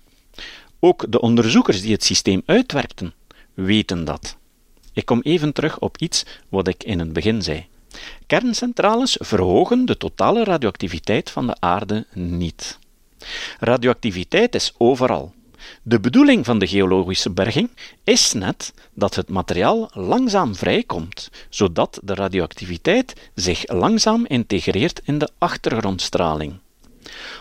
Ook 0.80 1.12
de 1.12 1.20
onderzoekers 1.20 1.80
die 1.80 1.92
het 1.92 2.04
systeem 2.04 2.42
uitwerkten, 2.46 3.14
weten 3.54 4.04
dat. 4.04 4.36
Ik 4.92 5.04
kom 5.04 5.20
even 5.20 5.52
terug 5.52 5.78
op 5.78 5.98
iets 5.98 6.24
wat 6.48 6.68
ik 6.68 6.84
in 6.84 6.98
het 6.98 7.12
begin 7.12 7.42
zei. 7.42 7.66
Kerncentrales 8.26 9.16
verhogen 9.20 9.84
de 9.84 9.96
totale 9.96 10.44
radioactiviteit 10.44 11.30
van 11.30 11.46
de 11.46 11.56
aarde 11.58 12.06
niet. 12.12 12.78
Radioactiviteit 13.58 14.54
is 14.54 14.74
overal. 14.76 15.34
De 15.82 16.00
bedoeling 16.00 16.44
van 16.44 16.58
de 16.58 16.66
geologische 16.66 17.30
berging 17.30 17.70
is 18.04 18.32
net 18.32 18.72
dat 18.94 19.14
het 19.14 19.28
materiaal 19.28 19.90
langzaam 19.92 20.54
vrijkomt, 20.54 21.30
zodat 21.48 22.00
de 22.02 22.14
radioactiviteit 22.14 23.30
zich 23.34 23.72
langzaam 23.72 24.26
integreert 24.26 25.00
in 25.04 25.18
de 25.18 25.28
achtergrondstraling. 25.38 26.58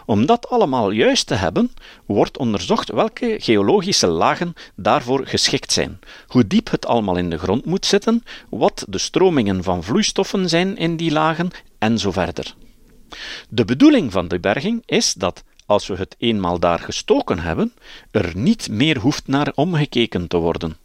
Om 0.06 0.26
dat 0.26 0.50
allemaal 0.50 0.92
juist 0.92 1.28
te 1.28 1.34
hebben, 1.34 1.72
wordt 2.06 2.38
onderzocht 2.38 2.92
welke 2.92 3.36
geologische 3.40 4.08
lagen 4.08 4.54
daarvoor 4.76 5.28
geschikt 5.28 5.72
zijn, 5.72 6.00
hoe 6.28 6.48
diep 6.48 6.70
het 6.72 6.86
allemaal 6.86 7.18
in 7.18 7.30
de 7.30 7.38
grond 7.38 7.66
moet 7.66 7.86
zitten, 7.86 8.24
wat 8.50 8.86
de 8.90 8.98
stromingen 8.98 9.64
van 9.64 9.84
vloeistoffen 9.84 10.50
zijn 10.50 10.78
in 10.78 10.98
die 10.98 11.12
lagen 11.12 11.50
en 11.80 12.00
zo 12.00 12.12
verder. 12.12 12.56
De 13.50 13.66
bedoeling 13.66 14.12
van 14.12 14.28
de 14.28 14.40
berging 14.40 14.84
is 14.86 15.14
dat 15.14 15.44
als 15.66 15.88
we 15.88 15.96
het 15.96 16.16
eenmaal 16.18 16.60
daar 16.60 16.80
gestoken 16.80 17.40
hebben, 17.40 17.74
er 18.12 18.38
niet 18.38 18.70
meer 18.70 19.00
hoeft 19.00 19.28
naar 19.28 19.52
omgekeken 19.56 20.28
te 20.28 20.38
worden. 20.38 20.78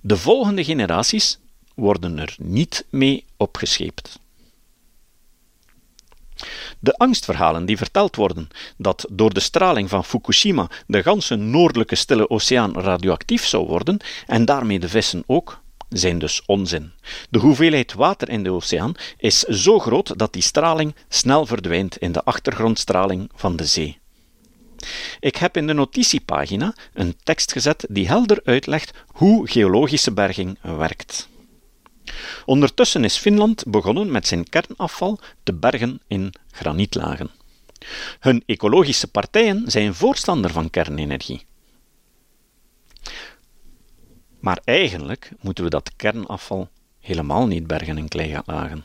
De 0.00 0.16
volgende 0.16 0.64
generaties 0.64 1.38
worden 1.74 2.18
er 2.18 2.34
niet 2.38 2.86
mee 2.90 3.24
opgescheept. 3.36 4.20
De 6.78 6.96
angstverhalen 6.96 7.64
die 7.64 7.76
verteld 7.76 8.16
worden 8.16 8.48
dat 8.76 9.06
door 9.10 9.34
de 9.34 9.40
straling 9.40 9.88
van 9.88 10.04
Fukushima 10.04 10.70
de 10.86 11.02
ganse 11.02 11.36
noordelijke 11.36 11.94
stille 11.94 12.30
oceaan 12.30 12.80
radioactief 12.80 13.46
zou 13.46 13.66
worden 13.66 13.98
en 14.26 14.44
daarmee 14.44 14.78
de 14.78 14.88
vissen 14.88 15.22
ook, 15.26 15.60
zijn 15.92 16.18
dus 16.18 16.42
onzin. 16.46 16.92
De 17.30 17.38
hoeveelheid 17.38 17.92
water 17.92 18.28
in 18.28 18.42
de 18.42 18.50
oceaan 18.50 18.94
is 19.16 19.38
zo 19.38 19.78
groot 19.78 20.18
dat 20.18 20.32
die 20.32 20.42
straling 20.42 20.94
snel 21.08 21.46
verdwijnt 21.46 21.96
in 21.96 22.12
de 22.12 22.24
achtergrondstraling 22.24 23.30
van 23.34 23.56
de 23.56 23.66
zee. 23.66 24.00
Ik 25.20 25.36
heb 25.36 25.56
in 25.56 25.66
de 25.66 25.72
notitiepagina 25.72 26.74
een 26.94 27.16
tekst 27.22 27.52
gezet 27.52 27.86
die 27.88 28.06
helder 28.06 28.40
uitlegt 28.44 28.90
hoe 29.06 29.50
geologische 29.50 30.12
berging 30.12 30.58
werkt. 30.62 31.28
Ondertussen 32.44 33.04
is 33.04 33.16
Finland 33.16 33.64
begonnen 33.66 34.10
met 34.10 34.26
zijn 34.26 34.48
kernafval 34.48 35.18
te 35.42 35.52
bergen 35.52 36.00
in 36.06 36.34
granietlagen. 36.50 37.30
Hun 38.20 38.42
ecologische 38.46 39.08
partijen 39.08 39.70
zijn 39.70 39.94
voorstander 39.94 40.50
van 40.50 40.70
kernenergie. 40.70 41.46
Maar 44.42 44.60
eigenlijk 44.64 45.30
moeten 45.40 45.64
we 45.64 45.70
dat 45.70 45.90
kernafval 45.96 46.68
helemaal 47.00 47.46
niet 47.46 47.66
bergen 47.66 47.98
in 47.98 48.08
kleilagen. 48.08 48.84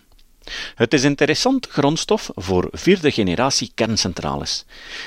Het 0.76 0.94
is 0.94 1.04
interessant 1.04 1.68
grondstof 1.68 2.32
voor 2.36 2.68
vierde 2.72 3.12
generatie 3.12 3.72
kerncentrales. 3.76 4.66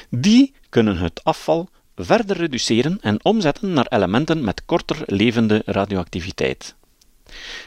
Die 0.08 0.52
kunnen 0.68 0.96
het 0.96 1.24
afval 1.24 1.68
verder 1.96 2.36
reduceren 2.36 2.98
en 3.00 3.24
omzetten 3.24 3.72
naar 3.72 3.86
elementen 3.88 4.44
met 4.44 4.64
korter 4.64 5.02
levende 5.06 5.62
radioactiviteit. 5.64 6.74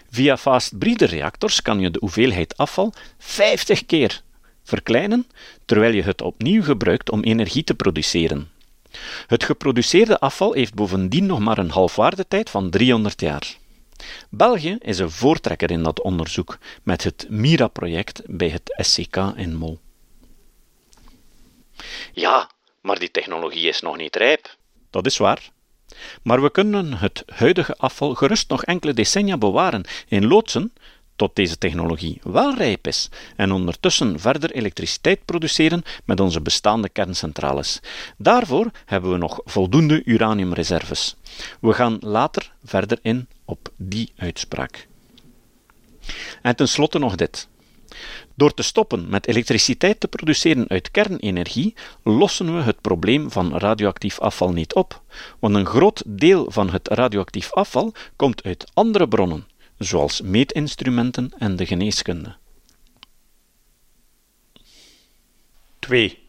Via 0.09 0.37
fast 0.37 0.77
breeder 0.77 1.09
reactors 1.09 1.61
kan 1.61 1.79
je 1.79 1.91
de 1.91 1.99
hoeveelheid 1.99 2.57
afval 2.57 2.93
50 3.17 3.85
keer 3.85 4.21
verkleinen, 4.63 5.27
terwijl 5.65 5.93
je 5.93 6.03
het 6.03 6.21
opnieuw 6.21 6.63
gebruikt 6.63 7.09
om 7.09 7.23
energie 7.23 7.63
te 7.63 7.75
produceren. 7.75 8.51
Het 9.27 9.43
geproduceerde 9.43 10.19
afval 10.19 10.53
heeft 10.53 10.73
bovendien 10.73 11.25
nog 11.25 11.39
maar 11.39 11.57
een 11.57 11.69
halfwaardetijd 11.69 12.49
van 12.49 12.69
300 12.69 13.21
jaar. 13.21 13.57
België 14.29 14.77
is 14.79 14.99
een 14.99 15.11
voortrekker 15.11 15.71
in 15.71 15.83
dat 15.83 16.01
onderzoek 16.01 16.57
met 16.83 17.03
het 17.03 17.25
MIRA-project 17.29 18.21
bij 18.25 18.49
het 18.49 18.73
SCK 18.75 19.17
in 19.35 19.55
Mol. 19.55 19.79
Ja, 22.13 22.49
maar 22.81 22.99
die 22.99 23.11
technologie 23.11 23.67
is 23.67 23.81
nog 23.81 23.97
niet 23.97 24.15
rijp. 24.15 24.57
Dat 24.89 25.05
is 25.05 25.17
waar. 25.17 25.51
Maar 26.23 26.41
we 26.41 26.51
kunnen 26.51 26.93
het 26.93 27.23
huidige 27.25 27.75
afval 27.77 28.15
gerust 28.15 28.49
nog 28.49 28.63
enkele 28.63 28.93
decennia 28.93 29.37
bewaren 29.37 29.83
in 30.07 30.27
loodsen 30.27 30.73
tot 31.15 31.35
deze 31.35 31.57
technologie 31.57 32.19
wel 32.23 32.55
rijp 32.55 32.87
is 32.87 33.09
en 33.35 33.51
ondertussen 33.51 34.19
verder 34.19 34.51
elektriciteit 34.51 35.25
produceren 35.25 35.83
met 36.05 36.19
onze 36.19 36.41
bestaande 36.41 36.89
kerncentrales. 36.89 37.79
Daarvoor 38.17 38.71
hebben 38.85 39.11
we 39.11 39.17
nog 39.17 39.41
voldoende 39.45 40.03
uraniumreserves. 40.03 41.15
We 41.61 41.73
gaan 41.73 41.97
later 41.99 42.51
verder 42.63 42.99
in 43.01 43.27
op 43.45 43.69
die 43.77 44.13
uitspraak. 44.15 44.87
En 46.41 46.55
tenslotte 46.55 46.99
nog 46.99 47.15
dit. 47.15 47.47
Door 48.35 48.53
te 48.53 48.63
stoppen 48.63 49.09
met 49.09 49.27
elektriciteit 49.27 49.99
te 49.99 50.07
produceren 50.07 50.67
uit 50.67 50.91
kernenergie, 50.91 51.73
lossen 52.03 52.55
we 52.55 52.61
het 52.61 52.81
probleem 52.81 53.31
van 53.31 53.57
radioactief 53.57 54.19
afval 54.19 54.51
niet 54.51 54.73
op, 54.73 55.01
want 55.39 55.55
een 55.55 55.65
groot 55.65 56.03
deel 56.05 56.51
van 56.51 56.69
het 56.69 56.87
radioactief 56.87 57.51
afval 57.51 57.93
komt 58.15 58.43
uit 58.43 58.71
andere 58.73 59.07
bronnen, 59.07 59.47
zoals 59.85 60.21
meetinstrumenten 60.21 61.31
en 61.37 61.55
de 61.55 61.65
geneeskunde. 61.65 62.35
2. 65.79 66.19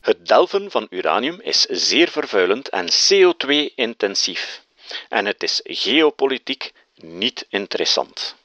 Het 0.00 0.26
delven 0.26 0.70
van 0.70 0.86
uranium 0.90 1.40
is 1.40 1.60
zeer 1.60 2.08
vervuilend 2.08 2.68
en 2.68 2.86
CO2-intensief, 2.86 4.62
en 5.08 5.26
het 5.26 5.42
is 5.42 5.60
geopolitiek 5.64 6.72
niet 6.96 7.46
interessant. 7.48 8.36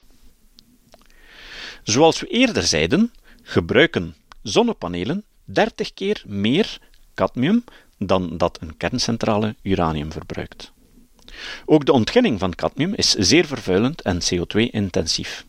Zoals 1.82 2.20
we 2.20 2.26
eerder 2.26 2.62
zeiden, 2.62 3.12
gebruiken 3.42 4.16
zonnepanelen 4.42 5.24
30 5.44 5.94
keer 5.94 6.22
meer 6.26 6.78
cadmium 7.14 7.64
dan 7.98 8.36
dat 8.36 8.58
een 8.60 8.76
kerncentrale 8.76 9.54
uranium 9.62 10.12
verbruikt. 10.12 10.72
Ook 11.64 11.84
de 11.84 11.92
ontginning 11.92 12.38
van 12.38 12.54
cadmium 12.54 12.94
is 12.94 13.10
zeer 13.10 13.46
vervuilend 13.46 14.02
en 14.02 14.20
CO2-intensief. 14.22 15.44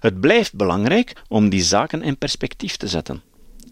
Het 0.00 0.20
blijft 0.20 0.54
belangrijk 0.54 1.22
om 1.28 1.48
die 1.48 1.62
zaken 1.62 2.02
in 2.02 2.18
perspectief 2.18 2.76
te 2.76 2.88
zetten. 2.88 3.22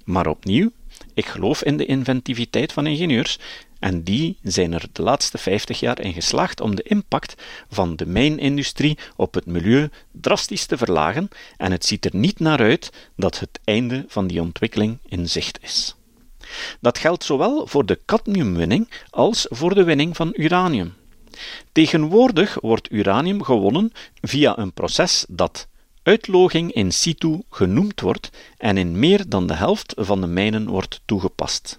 Maar 0.05 0.27
opnieuw, 0.27 0.71
ik 1.15 1.27
geloof 1.27 1.63
in 1.63 1.77
de 1.77 1.87
inventiviteit 1.87 2.73
van 2.73 2.87
ingenieurs 2.87 3.39
en 3.79 4.03
die 4.03 4.39
zijn 4.43 4.73
er 4.73 4.85
de 4.93 5.03
laatste 5.03 5.39
50 5.39 5.81
jaar 5.81 6.01
in 6.01 6.13
geslaagd 6.13 6.61
om 6.61 6.75
de 6.75 6.83
impact 6.83 7.35
van 7.71 7.97
de 7.97 8.07
mijnindustrie 8.07 8.99
op 9.17 9.35
het 9.35 9.47
milieu 9.47 9.89
drastisch 10.11 10.67
te 10.67 10.77
verlagen 10.77 11.29
en 11.57 11.73
het 11.73 11.85
ziet 11.85 12.05
er 12.05 12.17
niet 12.17 12.39
naar 12.39 12.59
uit 12.59 12.91
dat 13.17 13.39
het 13.39 13.61
einde 13.65 14.05
van 14.09 14.27
die 14.27 14.41
ontwikkeling 14.41 14.99
in 15.09 15.29
zicht 15.29 15.59
is. 15.63 15.95
Dat 16.81 16.99
geldt 16.99 17.25
zowel 17.25 17.67
voor 17.67 17.87
de 17.87 18.01
cadmiumwinning 18.05 18.89
als 19.11 19.47
voor 19.51 19.75
de 19.75 19.85
winning 19.85 20.17
van 20.17 20.33
uranium. 20.37 20.95
Tegenwoordig 21.72 22.57
wordt 22.61 22.92
uranium 22.92 23.42
gewonnen 23.42 23.92
via 24.20 24.59
een 24.59 24.72
proces 24.72 25.24
dat 25.29 25.68
uitloging 26.03 26.72
in 26.72 26.92
situ 26.92 27.42
genoemd 27.51 28.01
wordt 28.01 28.31
en 28.57 28.77
in 28.77 28.98
meer 28.98 29.29
dan 29.29 29.46
de 29.46 29.55
helft 29.55 29.94
van 29.96 30.20
de 30.20 30.27
mijnen 30.27 30.68
wordt 30.68 31.01
toegepast. 31.05 31.79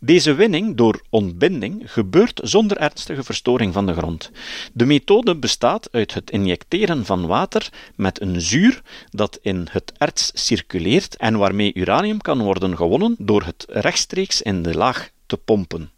Deze 0.00 0.34
winning 0.34 0.76
door 0.76 1.02
ontbinding 1.10 1.92
gebeurt 1.92 2.40
zonder 2.44 2.76
ernstige 2.76 3.22
verstoring 3.22 3.72
van 3.72 3.86
de 3.86 3.92
grond. 3.92 4.30
De 4.72 4.86
methode 4.86 5.36
bestaat 5.36 5.88
uit 5.92 6.14
het 6.14 6.30
injecteren 6.30 7.04
van 7.04 7.26
water 7.26 7.68
met 7.96 8.20
een 8.20 8.40
zuur 8.40 8.82
dat 9.10 9.38
in 9.42 9.66
het 9.70 9.92
erts 9.98 10.30
circuleert 10.34 11.16
en 11.16 11.38
waarmee 11.38 11.74
uranium 11.74 12.20
kan 12.20 12.42
worden 12.42 12.76
gewonnen 12.76 13.14
door 13.18 13.42
het 13.42 13.64
rechtstreeks 13.68 14.42
in 14.42 14.62
de 14.62 14.74
laag 14.74 15.10
te 15.26 15.36
pompen. 15.36 15.90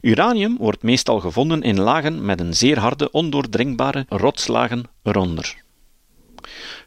Uranium 0.00 0.56
wordt 0.56 0.82
meestal 0.82 1.20
gevonden 1.20 1.62
in 1.62 1.80
lagen 1.80 2.24
met 2.24 2.40
een 2.40 2.54
zeer 2.54 2.78
harde, 2.78 3.10
ondoordringbare 3.10 4.06
rotslagen 4.08 4.84
eronder. 5.02 5.62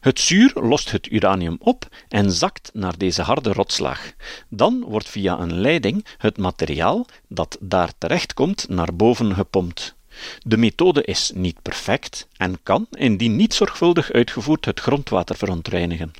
Het 0.00 0.20
zuur 0.20 0.52
lost 0.54 0.90
het 0.90 1.10
uranium 1.10 1.56
op 1.58 1.88
en 2.08 2.32
zakt 2.32 2.70
naar 2.72 2.98
deze 2.98 3.22
harde 3.22 3.52
rotslaag. 3.52 4.12
Dan 4.48 4.84
wordt 4.88 5.08
via 5.08 5.38
een 5.38 5.60
leiding 5.60 6.06
het 6.18 6.38
materiaal 6.38 7.06
dat 7.28 7.56
daar 7.60 7.92
terechtkomt 7.98 8.68
naar 8.68 8.94
boven 8.94 9.34
gepompt. 9.34 9.94
De 10.38 10.56
methode 10.56 11.02
is 11.04 11.32
niet 11.34 11.62
perfect 11.62 12.28
en 12.36 12.62
kan, 12.62 12.86
indien 12.90 13.36
niet 13.36 13.54
zorgvuldig 13.54 14.12
uitgevoerd, 14.12 14.64
het 14.64 14.80
grondwater 14.80 15.36
verontreinigen. 15.36 16.10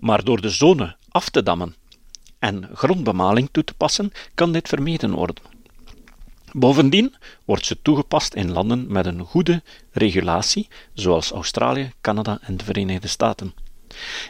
Maar 0.00 0.24
door 0.24 0.40
de 0.40 0.50
zone 0.50 0.96
af 1.08 1.28
te 1.28 1.42
dammen 1.42 1.74
en 2.46 2.68
grondbemaling 2.74 3.48
toe 3.52 3.64
te 3.64 3.74
passen, 3.74 4.12
kan 4.34 4.52
dit 4.52 4.68
vermeden 4.68 5.10
worden. 5.10 5.36
Bovendien 6.52 7.14
wordt 7.44 7.66
ze 7.66 7.82
toegepast 7.82 8.34
in 8.34 8.52
landen 8.52 8.92
met 8.92 9.06
een 9.06 9.20
goede 9.20 9.62
regulatie, 9.92 10.68
zoals 10.92 11.30
Australië, 11.30 11.92
Canada 12.00 12.38
en 12.42 12.56
de 12.56 12.64
Verenigde 12.64 13.08
Staten. 13.08 13.54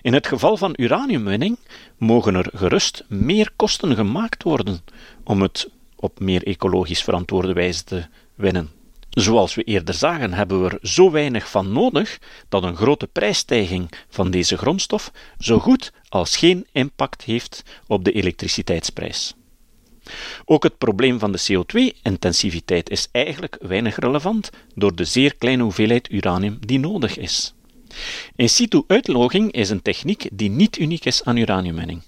In 0.03 0.13
het 0.13 0.27
geval 0.27 0.57
van 0.57 0.75
uraniumwinning 0.77 1.59
mogen 1.97 2.35
er 2.35 2.51
gerust 2.55 3.05
meer 3.09 3.51
kosten 3.57 3.95
gemaakt 3.95 4.43
worden 4.43 4.81
om 5.25 5.43
het 5.43 5.69
op 5.97 6.21
meer 6.21 6.43
ecologisch 6.43 7.03
verantwoorde 7.03 7.53
wijze 7.53 7.85
te 7.85 8.07
winnen. 8.35 8.71
Zoals 9.17 9.55
we 9.55 9.63
eerder 9.63 9.95
zagen, 9.95 10.33
hebben 10.33 10.63
we 10.63 10.71
er 10.71 10.89
zo 10.89 11.11
weinig 11.11 11.51
van 11.51 11.73
nodig 11.73 12.19
dat 12.49 12.63
een 12.63 12.77
grote 12.77 13.07
prijsstijging 13.07 13.91
van 14.09 14.31
deze 14.31 14.57
grondstof 14.57 15.13
zo 15.39 15.59
goed 15.59 15.93
als 16.09 16.37
geen 16.37 16.67
impact 16.73 17.23
heeft 17.23 17.63
op 17.87 18.05
de 18.05 18.13
elektriciteitsprijs. 18.13 19.35
Ook 20.45 20.63
het 20.63 20.79
probleem 20.79 21.19
van 21.19 21.33
de 21.33 21.39
CO2-intensiviteit 21.39 22.91
is 22.91 23.09
eigenlijk 23.13 23.57
weinig 23.61 23.97
relevant 23.97 24.51
door 24.75 24.95
de 24.95 25.05
zeer 25.05 25.37
kleine 25.37 25.63
hoeveelheid 25.63 26.13
uranium 26.13 26.59
die 26.61 26.79
nodig 26.79 27.17
is. 27.17 27.55
In 28.35 28.49
situ 28.49 28.83
uitloging 28.87 29.53
is 29.53 29.71
een 29.71 29.83
techniek 29.83 30.29
die 30.33 30.51
niet 30.51 30.79
uniek 30.79 31.05
is 31.05 31.25
aan 31.25 31.37
uraniumwinning. 31.37 32.03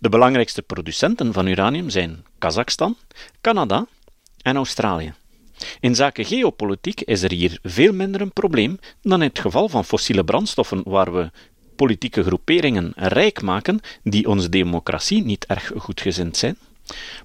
De 0.00 0.08
belangrijkste 0.08 0.62
producenten 0.62 1.32
van 1.32 1.46
uranium 1.46 1.90
zijn 1.90 2.24
Kazachstan, 2.38 2.96
Canada 3.40 3.86
en 4.42 4.56
Australië. 4.56 5.14
In 5.80 5.94
zaken 5.94 6.24
geopolitiek 6.24 7.00
is 7.00 7.22
er 7.22 7.32
hier 7.32 7.58
veel 7.62 7.92
minder 7.92 8.20
een 8.20 8.32
probleem 8.32 8.78
dan 9.02 9.22
in 9.22 9.28
het 9.28 9.38
geval 9.38 9.68
van 9.68 9.84
fossiele 9.84 10.24
brandstoffen, 10.24 10.82
waar 10.84 11.12
we 11.12 11.30
politieke 11.76 12.22
groeperingen 12.22 12.92
rijk 12.96 13.42
maken 13.42 13.80
die 14.02 14.28
onze 14.28 14.48
democratie 14.48 15.24
niet 15.24 15.46
erg 15.46 15.72
goedgezind 15.76 16.36
zijn. 16.36 16.56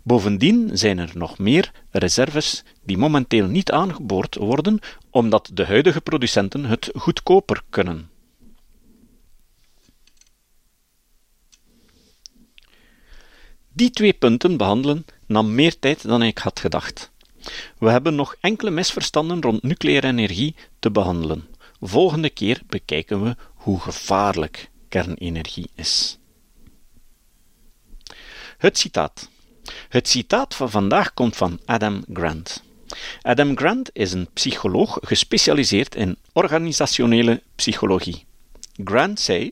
Bovendien 0.03 0.69
zijn 0.73 0.97
er 0.97 1.11
nog 1.13 1.37
meer 1.37 1.71
reserves 1.91 2.63
die 2.83 2.97
momenteel 2.97 3.47
niet 3.47 3.71
aangeboord 3.71 4.35
worden, 4.35 4.79
omdat 5.09 5.49
de 5.53 5.65
huidige 5.65 6.01
producenten 6.01 6.65
het 6.65 6.89
goedkoper 6.95 7.61
kunnen. 7.69 8.09
Die 13.77 13.89
twee 13.89 14.13
punten 14.13 14.57
behandelen 14.57 15.05
nam 15.25 15.55
meer 15.55 15.79
tijd 15.79 16.01
dan 16.07 16.23
ik 16.23 16.37
had 16.37 16.59
gedacht. 16.59 17.11
We 17.77 17.89
hebben 17.89 18.15
nog 18.15 18.35
enkele 18.39 18.69
misverstanden 18.69 19.41
rond 19.41 19.63
nucleaire 19.63 20.07
energie 20.07 20.55
te 20.79 20.91
behandelen. 20.91 21.47
Volgende 21.81 22.29
keer 22.29 22.61
bekijken 22.67 23.23
we 23.23 23.35
hoe 23.53 23.79
gevaarlijk 23.79 24.69
kernenergie 24.89 25.69
is. 25.75 26.17
Het 28.57 28.77
citaat. 28.77 29.29
Het 29.89 30.07
citaat 30.07 30.55
van 30.55 30.69
vandaag 30.69 31.13
komt 31.13 31.35
van 31.35 31.59
Adam 31.65 32.03
Grant. 32.13 32.63
Adam 33.21 33.57
Grant 33.57 33.89
is 33.93 34.11
een 34.11 34.29
psycholoog 34.33 34.97
gespecialiseerd 35.01 35.95
in 35.95 36.17
organisationele 36.33 37.43
psychologie. 37.55 38.25
Grant 38.83 39.19
zei: 39.19 39.51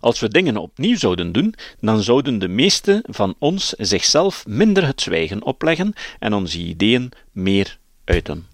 Als 0.00 0.20
we 0.20 0.28
dingen 0.28 0.56
opnieuw 0.56 0.96
zouden 0.96 1.32
doen, 1.32 1.54
dan 1.80 2.02
zouden 2.02 2.38
de 2.38 2.48
meesten 2.48 3.02
van 3.06 3.34
ons 3.38 3.68
zichzelf 3.68 4.46
minder 4.46 4.86
het 4.86 5.00
zwijgen 5.00 5.44
opleggen 5.44 5.92
en 6.18 6.32
onze 6.32 6.58
ideeën 6.58 7.12
meer 7.32 7.78
uiten. 8.04 8.46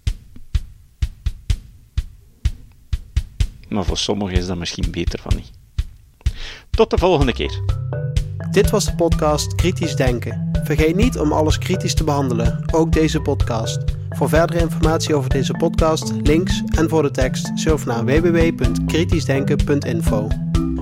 Maar 3.69 3.85
voor 3.85 3.97
sommigen 3.97 4.37
is 4.37 4.47
dat 4.47 4.57
misschien 4.57 4.91
beter 4.91 5.19
van 5.19 5.35
niet. 5.35 5.51
Tot 6.69 6.89
de 6.89 6.97
volgende 6.97 7.33
keer. 7.33 7.61
Dit 8.51 8.69
was 8.69 8.85
de 8.85 8.95
podcast 8.95 9.55
Kritisch 9.55 9.95
Denken. 9.95 10.51
Vergeet 10.63 10.95
niet 10.95 11.19
om 11.19 11.31
alles 11.31 11.57
kritisch 11.57 11.93
te 11.93 12.03
behandelen, 12.03 12.63
ook 12.71 12.91
deze 12.91 13.21
podcast. 13.21 13.79
Voor 14.09 14.29
verdere 14.29 14.59
informatie 14.59 15.15
over 15.15 15.29
deze 15.29 15.53
podcast, 15.53 16.13
links 16.23 16.61
en 16.75 16.89
voor 16.89 17.01
de 17.01 17.11
tekst, 17.11 17.51
surf 17.55 17.85
naar 17.85 18.05
www.kritischdenken.info. 18.05 20.27